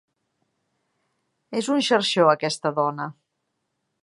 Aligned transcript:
És 1.61 1.69
un 1.75 1.85
xarxó, 1.89 2.27
aquesta 2.33 2.73
dona. 2.83 3.09